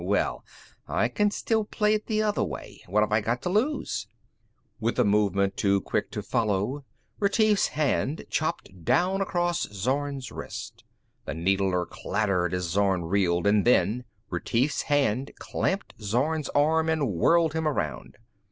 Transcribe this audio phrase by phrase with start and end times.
[0.03, 0.43] Well,
[0.87, 4.07] I can still play it the other way, What have I got to lose?"
[4.79, 6.85] With a movement too quick to follow,
[7.19, 10.83] Retief's hand chopped down across Zorn's wrist.
[11.25, 17.53] The needler clattered as Zorn reeled, and then Retief's hand clamped Zorn's arm and whirled
[17.53, 18.17] him around.